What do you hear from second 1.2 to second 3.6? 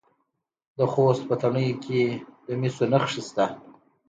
په تڼیو کې د مسو نښې شته.